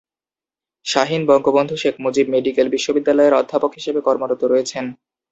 Shaheen 0.85 1.21
Bangabandhu 1.25 1.75
Sheikh 1.77 1.95
Mujib 2.03 2.25
medical 2.29 2.67
বিশ্ববিদ্যালয়ের 2.69 3.37
অধ্যাপক 3.41 3.71
হিসেবে 3.77 3.99
কর্মরত 4.01 4.41
রয়েছেন। 4.43 4.85